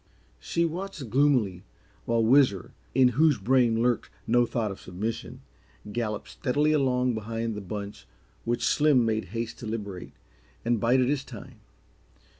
[0.39, 1.63] She watched gloomily
[2.05, 5.41] while Whizzer, in whose brain lurked no thought of submission,
[5.91, 8.07] galloped steadily along behind the bunch
[8.43, 10.13] which Slim made haste to liberate,
[10.65, 11.59] and bided his time.